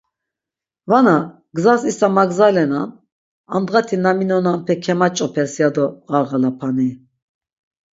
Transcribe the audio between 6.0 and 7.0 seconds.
ğarğalapani?